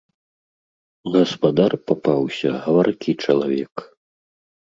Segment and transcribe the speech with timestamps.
[1.15, 3.73] Гаспадар папаўся гаваркі чалавек.